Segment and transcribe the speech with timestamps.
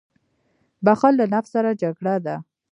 [0.85, 2.35] •بښل له نفس سره جګړه ده.